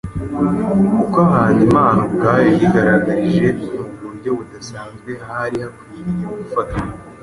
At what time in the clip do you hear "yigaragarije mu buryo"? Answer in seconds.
2.57-4.29